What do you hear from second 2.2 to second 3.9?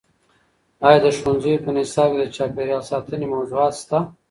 د چاپیریال ساتنې موضوعات